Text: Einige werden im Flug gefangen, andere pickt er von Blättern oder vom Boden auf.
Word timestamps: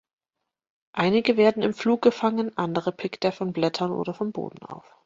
Einige 0.93 1.37
werden 1.37 1.61
im 1.61 1.75
Flug 1.75 2.01
gefangen, 2.01 2.57
andere 2.57 2.91
pickt 2.91 3.23
er 3.23 3.31
von 3.31 3.53
Blättern 3.53 3.91
oder 3.91 4.15
vom 4.15 4.31
Boden 4.31 4.65
auf. 4.65 4.95